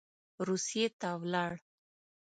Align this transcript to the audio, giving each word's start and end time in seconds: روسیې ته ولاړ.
روسیې 0.47 0.85
ته 0.99 1.09
ولاړ. 1.21 1.51